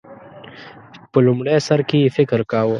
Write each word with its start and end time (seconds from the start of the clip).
په 1.11 1.17
لومړی 1.25 1.57
سر 1.67 1.79
کې 1.89 1.97
یې 2.03 2.13
فکر 2.17 2.39
کاوه 2.51 2.69